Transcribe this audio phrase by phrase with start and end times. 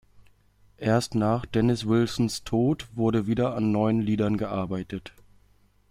[0.77, 5.13] Erst nach Dennis Wilsons Tod wurde wieder an neuen Liedern gearbeitet.